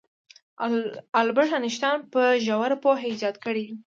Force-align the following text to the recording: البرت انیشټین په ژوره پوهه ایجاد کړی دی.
البرت 1.21 1.51
انیشټین 1.57 1.97
په 2.13 2.21
ژوره 2.45 2.77
پوهه 2.83 3.05
ایجاد 3.09 3.35
کړی 3.45 3.63
دی. 3.67 3.75